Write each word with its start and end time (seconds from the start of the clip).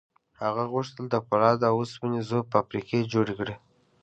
هغه 0.41 0.63
غوښتل 0.73 1.05
د 1.09 1.15
پولادو 1.27 1.65
او 1.69 1.75
اوسپنې 1.81 2.19
ذوب 2.29 2.45
فابریکې 2.53 3.09
جوړې 3.13 3.33
کړي 3.39 3.55